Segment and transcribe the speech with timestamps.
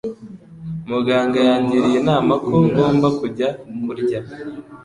[0.89, 3.49] Muganga yangiriye inama ko ngomba kujya
[3.85, 4.19] kurya.